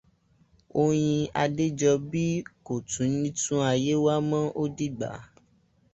Oyin 0.83 1.19
Adéjọbí 1.43 2.23
kò 2.65 2.73
tún 2.89 3.09
ní 3.21 3.29
tún 3.39 3.61
ayé 3.71 3.93
wá 4.05 4.13
mọ́, 4.29 4.53
ó 4.61 4.63
dìgbà 4.77 5.09